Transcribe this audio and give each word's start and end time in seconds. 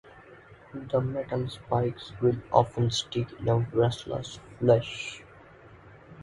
The 0.73 0.99
metal 0.99 1.47
spikes 1.47 2.11
will 2.19 2.37
often 2.51 2.89
stick 2.89 3.31
in 3.39 3.47
a 3.47 3.59
wrestler's 3.71 4.39
flesh. 4.57 5.21